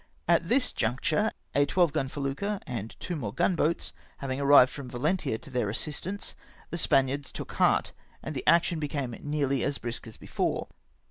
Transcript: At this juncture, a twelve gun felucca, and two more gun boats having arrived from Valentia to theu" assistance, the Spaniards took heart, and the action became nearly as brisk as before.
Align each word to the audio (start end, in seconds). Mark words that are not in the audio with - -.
At 0.27 0.49
this 0.49 0.71
juncture, 0.71 1.29
a 1.53 1.67
twelve 1.67 1.93
gun 1.93 2.07
felucca, 2.09 2.59
and 2.65 2.95
two 2.99 3.15
more 3.15 3.31
gun 3.31 3.55
boats 3.55 3.93
having 4.17 4.39
arrived 4.41 4.71
from 4.71 4.89
Valentia 4.89 5.37
to 5.37 5.51
theu" 5.51 5.69
assistance, 5.69 6.33
the 6.71 6.77
Spaniards 6.79 7.31
took 7.31 7.51
heart, 7.51 7.93
and 8.23 8.35
the 8.35 8.47
action 8.47 8.79
became 8.79 9.11
nearly 9.21 9.63
as 9.63 9.77
brisk 9.77 10.07
as 10.07 10.17
before. 10.17 10.69